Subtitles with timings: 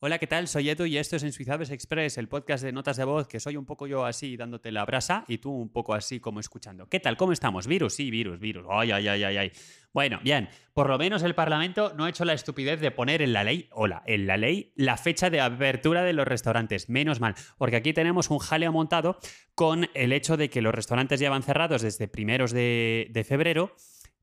[0.00, 0.46] Hola, ¿qué tal?
[0.46, 3.56] Soy Edu y esto es Ensuizados Express, el podcast de notas de voz, que soy
[3.56, 6.86] un poco yo así dándote la brasa y tú un poco así como escuchando.
[6.88, 7.16] ¿Qué tal?
[7.16, 7.66] ¿Cómo estamos?
[7.66, 7.94] ¿Virus?
[7.94, 8.64] Sí, virus, virus.
[8.70, 9.52] Ay, ay, ay, ay, ay.
[9.92, 13.32] Bueno, bien, por lo menos el Parlamento no ha hecho la estupidez de poner en
[13.32, 16.88] la ley, hola, en la ley, la fecha de apertura de los restaurantes.
[16.88, 19.18] Menos mal, porque aquí tenemos un jaleo montado
[19.56, 23.74] con el hecho de que los restaurantes llevan cerrados desde primeros de, de febrero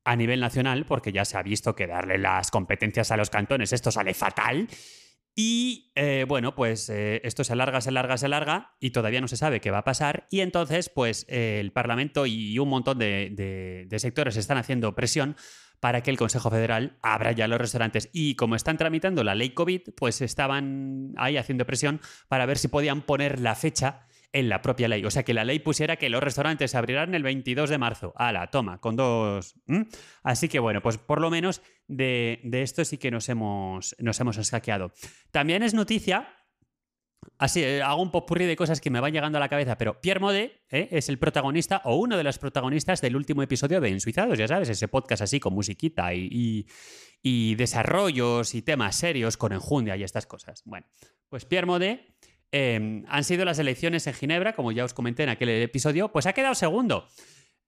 [0.05, 3.73] a nivel nacional, porque ya se ha visto que darle las competencias a los cantones
[3.73, 4.69] esto sale fatal.
[5.37, 9.27] Y eh, bueno, pues eh, esto se alarga, se alarga, se alarga y todavía no
[9.27, 10.27] se sabe qué va a pasar.
[10.31, 15.35] Y entonces, pues eh, el Parlamento y un montón de, sectores están haciendo presión
[15.81, 18.09] para que el Consejo Federal abra ya los restaurantes.
[18.13, 22.69] Y como están tramitando la ley COVID, pues estaban ahí haciendo presión para ver si
[22.69, 25.05] podían poner la fecha en la propia ley.
[25.05, 28.13] O sea, que la ley pusiera que los restaurantes se abrirán el 22 de marzo.
[28.19, 29.55] la toma, con dos...
[30.23, 34.37] Así que bueno, pues por lo menos de, esto sí que nos hemos, nos hemos
[34.37, 34.91] escaqueado.
[35.31, 36.27] También es noticia
[37.39, 39.99] Así, eh, hago un popurrí de cosas que me van llegando a la cabeza, pero
[39.99, 43.89] Pierre Mode eh, es el protagonista o uno de los protagonistas del último episodio de
[43.89, 46.67] Ensuizados, ya sabes, ese podcast así con musiquita y,
[47.23, 50.61] y desarrollos y temas serios con enjundia y estas cosas.
[50.65, 50.85] Bueno,
[51.27, 52.15] pues Pierre Mode
[52.57, 56.25] Em, han sido las elecciones en Ginebra, como ya os comenté en aquel episodio, pues
[56.25, 57.05] ha quedado segundo.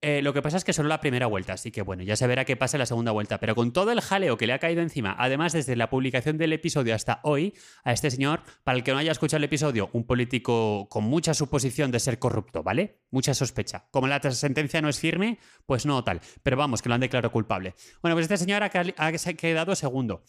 [0.00, 2.26] Eh, lo que pasa es que solo la primera vuelta, así que bueno, ya se
[2.26, 3.38] verá qué pasa en la segunda vuelta.
[3.38, 6.54] Pero con todo el jaleo que le ha caído encima, además desde la publicación del
[6.54, 7.52] episodio hasta hoy,
[7.84, 11.34] a este señor, para el que no haya escuchado el episodio, un político con mucha
[11.34, 13.02] suposición de ser corrupto, ¿vale?
[13.10, 13.88] Mucha sospecha.
[13.90, 16.22] Como la sentencia no es firme, pues no tal.
[16.42, 17.74] Pero vamos, que lo han declarado culpable.
[18.00, 20.22] Bueno, pues este señor ha quedado segundo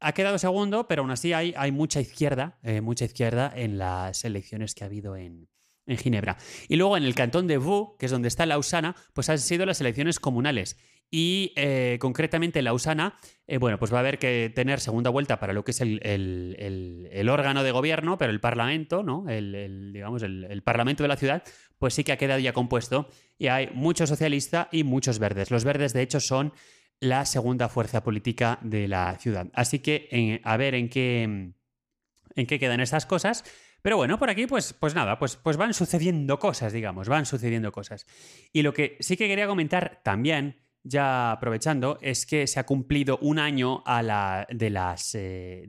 [0.00, 4.74] ha quedado segundo, pero aún así hay, mucha izquierda, eh, mucha izquierda en las elecciones
[4.74, 5.48] que ha habido en,
[5.86, 6.36] Ginebra.
[6.68, 9.64] Y luego en el cantón de Vaud, que es donde está Lausana, pues han sido
[9.64, 10.76] las elecciones comunales.
[11.10, 15.54] Y eh, concretamente Lausana, eh, bueno, pues va a haber que tener segunda vuelta para
[15.54, 19.26] lo que es el, órgano de gobierno, pero el Parlamento, ¿no?
[19.30, 21.42] El, digamos, el, Parlamento de la ciudad,
[21.78, 23.08] pues sí que ha quedado ya compuesto.
[23.38, 25.50] Y hay muchos socialistas y muchos verdes.
[25.50, 26.52] Los verdes, de hecho, son
[27.00, 29.48] la segunda fuerza política de la ciudad.
[29.54, 33.44] Así que a ver en qué, en qué quedan estas cosas.
[33.82, 37.70] Pero bueno, por aquí, pues, pues nada, pues, pues van sucediendo cosas, digamos, van sucediendo
[37.70, 38.06] cosas.
[38.52, 43.18] Y lo que sí que quería comentar también, ya aprovechando, es que se ha cumplido
[43.22, 45.68] un año a la, de las, eh,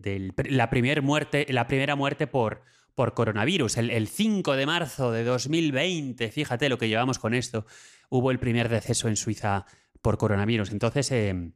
[0.49, 2.63] la, primer muerte, la primera muerte por,
[2.95, 3.77] por coronavirus.
[3.77, 7.67] El, el 5 de marzo de 2020, fíjate lo que llevamos con esto,
[8.09, 9.65] hubo el primer deceso en Suiza
[10.01, 10.71] por coronavirus.
[10.71, 11.53] Entonces em,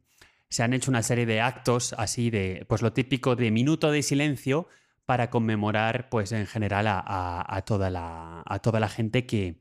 [0.48, 4.02] se han hecho una serie de actos así de, pues lo típico de minuto de
[4.02, 4.68] silencio
[5.06, 9.60] para conmemorar, pues en general, a, toda, la, a toda la gente que,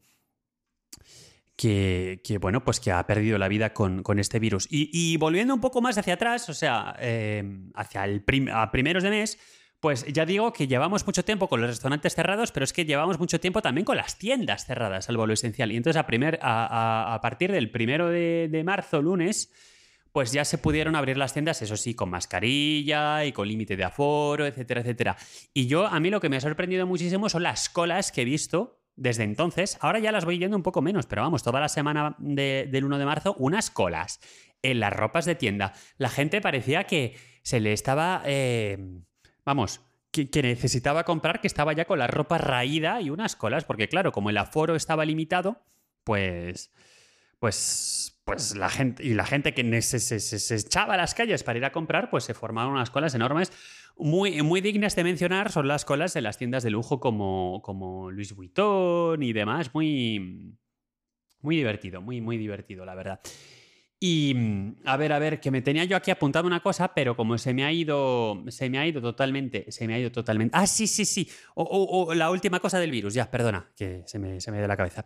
[1.56, 4.68] que, bueno, pues que ha perdido la vida con, este virus.
[4.70, 9.38] Y, volviendo un poco más hacia atrás, o sea, em, hacia el primeros de mes,
[9.84, 13.20] pues ya digo que llevamos mucho tiempo con los restaurantes cerrados, pero es que llevamos
[13.20, 15.74] mucho tiempo también con las tiendas cerradas, salvo lo esencial.
[15.74, 19.52] Y entonces a, partir del primero de, marzo, lunes,
[20.14, 23.84] pues ya se pudieron abrir las tiendas, eso sí, con mascarilla y con límite de
[23.84, 25.18] aforo, etcétera, etcétera.
[25.54, 28.26] Y yo, a mí lo que me ha sorprendido muchísimo son las colas que he
[28.26, 29.78] visto desde entonces.
[29.82, 33.00] Ahora ya las voy yendo un poco menos, pero vamos, toda la semana del 1
[33.00, 34.22] de marzo, unas colas
[34.62, 35.74] en las ropas de tienda.
[35.98, 38.22] La gente parecía que se le estaba...
[38.26, 38.78] Eh,
[39.46, 39.82] vamos,
[40.12, 44.12] que, necesitaba comprar, que estaba ya con la ropa raída y unas colas, porque claro,
[44.12, 45.62] como el aforo estaba limitado,
[46.04, 46.72] pues,
[47.40, 51.66] pues, pues la gente, y la gente que se, echaba a las calles para ir
[51.66, 53.52] a comprar, pues se formaron unas colas enormes.
[53.98, 58.12] Muy, muy dignas de mencionar son las colas de las tiendas de lujo como, como
[58.12, 59.74] Louis Vuitton y demás.
[59.74, 60.56] Muy,
[61.42, 63.20] muy divertido, muy, muy divertido, la verdad.
[64.06, 67.16] Y mm, a ver, a ver, que me tenía yo aquí apuntado una cosa, pero
[67.16, 70.58] como se me ha ido, se me ha ido totalmente, se me ha ido totalmente.
[70.58, 71.30] Ah, sí, sí, sí.
[71.56, 74.76] O, la última cosa del virus, ya, perdona, que se me, se me ido la
[74.76, 75.06] cabeza.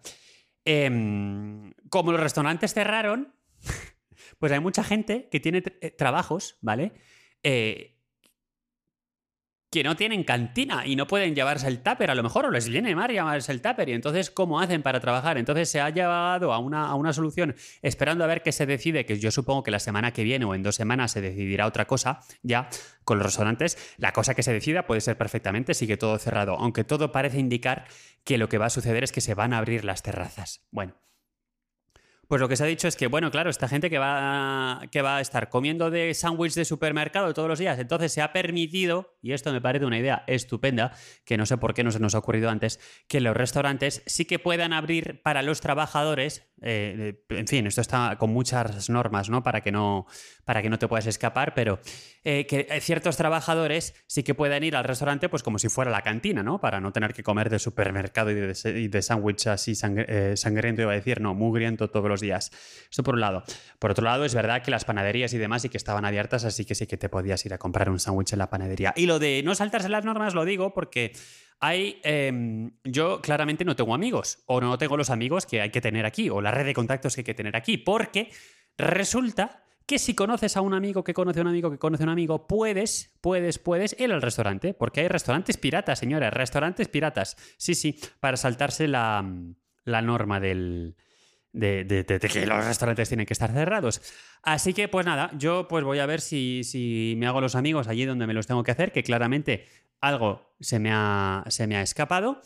[0.66, 3.36] Em, como los restaurantes cerraron,
[4.40, 6.94] pues hay mucha gente que tiene eh, trabajos, ¿vale?
[7.44, 7.97] Eh,
[9.78, 12.68] que no tienen cantina y no pueden llevarse el tupper, a lo mejor o les
[12.68, 15.38] viene mal llevarse el tupper y entonces ¿cómo hacen para trabajar?
[15.38, 19.06] Entonces se ha llevado a una, a una solución esperando a ver qué se decide,
[19.06, 21.86] que yo supongo que la semana que viene o en dos semanas se decidirá otra
[21.86, 22.70] cosa ya
[23.04, 23.78] con los restaurantes.
[23.98, 27.86] La cosa que se decida puede ser perfectamente, sigue todo cerrado, aunque todo parece indicar
[28.24, 30.66] que lo que va a suceder es que se van a abrir las terrazas.
[30.72, 30.96] Bueno.
[32.28, 35.02] Pues lo que se ha dicho es que, bueno, claro, esta gente que va, que
[35.02, 39.18] va a estar comiendo de sándwich de supermercado todos los días, entonces se ha permitido,
[39.22, 40.92] y esto me parece una idea estupenda,
[41.24, 44.26] que no sé por qué no se nos ha ocurrido antes, que los restaurantes sí
[44.26, 49.44] que puedan abrir para los trabajadores, eh, en fin, esto está con muchas normas, ¿no?
[49.44, 50.08] Para que no,
[50.44, 51.80] para que no te puedas escapar, pero
[52.24, 56.02] eh, que ciertos trabajadores sí que puedan ir al restaurante, pues como si fuera la
[56.02, 56.60] cantina, ¿no?
[56.60, 60.92] Para no tener que comer de supermercado y de, de sándwich así eh, sangriento, iba
[60.92, 62.52] a decir, no, mugriento todos los días.
[62.90, 63.44] Esto por un lado.
[63.80, 66.66] Por otro lado, es verdad que las panaderías y demás sí que estaban abiertas, así
[66.66, 68.94] que sí que te podías ir a comprar un sándwich en la panadería.
[68.96, 71.14] Y lo de no saltarse las normas lo digo porque
[71.60, 75.82] hay, em, yo claramente no tengo amigos, o no tengo los amigos que hay que
[75.82, 78.30] tener aquí, o la red de contactos que hay que tener aquí, porque
[78.78, 82.06] resulta que si conoces a un amigo que conoce a un amigo que conoce a
[82.06, 87.38] un amigo, puedes, puedes, puedes ir al restaurante, porque hay restaurantes piratas, señores, restaurantes piratas.
[87.58, 89.26] Sí, sí, para saltarse la,
[89.86, 90.98] la norma del,
[91.54, 94.02] de, que los restaurantes tienen que estar cerrados.
[94.44, 97.88] Así que, pues nada, yo pues voy a ver si, si, me hago los amigos
[97.88, 99.66] allí donde me los tengo que hacer, que claramente
[100.02, 102.42] algo se me ha, se me ha escapado.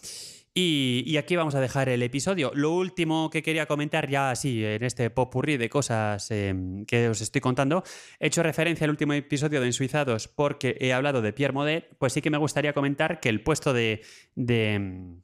[0.54, 2.52] Y, aquí vamos a dejar el episodio.
[2.54, 7.22] Lo último que quería comentar ya así en este popurrí de cosas em, que os
[7.22, 7.84] estoy contando,
[8.20, 12.12] he hecho referencia al último episodio de Ensuizados porque he hablado de Pierre Modet, pues
[12.12, 14.02] sí que me gustaría comentar que el puesto de
[14.36, 15.22] em,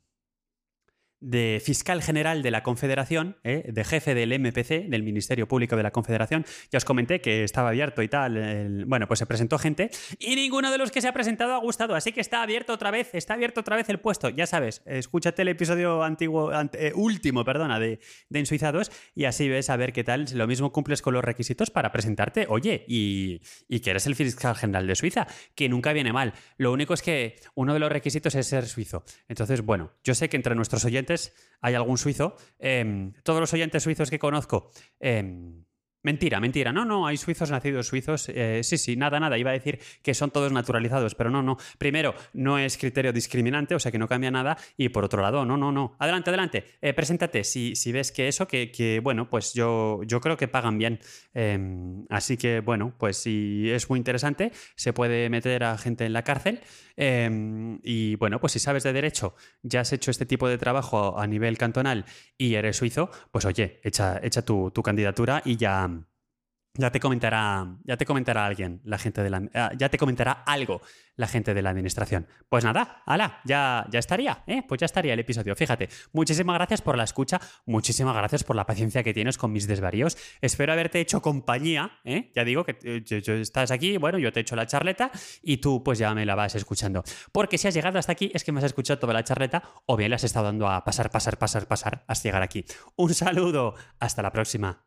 [1.19, 3.63] de fiscal general de la Confederación, ¿eh?
[3.67, 6.45] de jefe del MPC, del Ministerio Público de la Confederación.
[6.71, 8.85] Ya os comenté que estaba abierto y tal.
[8.85, 11.95] bueno, pues se presentó gente y ninguno de los que se ha presentado ha gustado,
[11.95, 14.29] así que está abierto otra vez, está abierto otra vez el puesto.
[14.29, 17.99] Ya sabes, escúchate el episodio antiguo, eh, último, perdona, de,
[18.29, 20.25] de Ensuizados y así ves a ver qué tal.
[20.33, 24.55] Lo mismo cumples con los requisitos para presentarte, oye, y, y que eres el fiscal
[24.55, 26.33] general de Suiza, que nunca viene mal.
[26.57, 29.03] Lo único es que uno de los requisitos es ser suizo.
[29.27, 31.06] Entonces, bueno, yo sé que entre nuestros oyentes
[31.61, 32.35] hay algún suizo.
[32.59, 35.63] Em, todos los oyentes suizos que conozco em,
[36.07, 36.71] Mentira, mentira.
[36.71, 38.29] No, no, hay suizos nacidos suizos.
[38.29, 39.37] Eh, sí, sí, nada, nada.
[39.37, 41.57] Iba a decir que son todos naturalizados, pero no, no.
[41.77, 44.57] Primero, no es criterio discriminante, o sea que no cambia nada.
[44.77, 45.97] Y por otro lado, no, no, no.
[45.99, 46.63] Adelante, adelante.
[46.81, 47.43] Eh, preséntate.
[47.43, 51.01] Si, si, ves que eso, que, bueno, pues yo, yo creo que pagan bien.
[51.33, 56.13] Em, así que, bueno, pues si es muy interesante, se puede meter a gente en
[56.13, 56.61] la cárcel.
[56.95, 61.19] Em, y bueno, pues si sabes de derecho, ya has hecho este tipo de trabajo
[61.19, 62.05] a nivel cantonal
[62.37, 65.96] y eres suizo, pues oye, echa, echa tu, tu candidatura y ya
[66.77, 70.31] ya te comentará, ya te comentará alguien, la gente de la, ah, ya te comentará
[70.31, 70.81] algo
[71.17, 72.27] la gente de la administración.
[72.47, 74.63] Pues nada, ala, ya, ya estaría, ¿eh?
[74.67, 75.55] Pues ya estaría el episodio.
[75.55, 79.67] Fíjate, muchísimas gracias por la escucha, muchísimas gracias por la paciencia que tienes con mis
[79.67, 80.17] desvaríos.
[80.41, 82.31] Espero haberte hecho compañía, ¿eh?
[82.35, 85.83] Ya digo que eh, estás aquí, bueno, yo te he hecho la charleta y tú
[85.83, 87.03] pues ya me la vas escuchando.
[87.31, 89.97] Porque si has llegado hasta aquí es que me has escuchado toda la charleta o
[89.97, 92.63] bien le has estado dando a pasar, pasar, pasar, pasar hasta llegar aquí.
[92.95, 94.85] Un saludo, hasta la próxima.